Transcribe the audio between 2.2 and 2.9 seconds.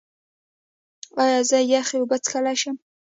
څښلی شم؟